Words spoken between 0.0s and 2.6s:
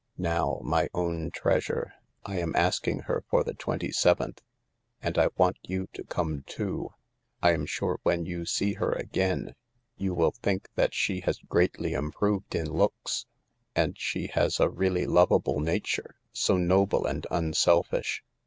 Now, my own treasure, I am